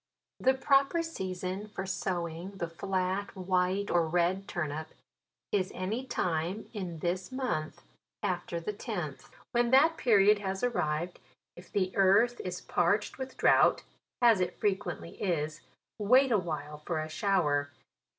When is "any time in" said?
5.75-6.97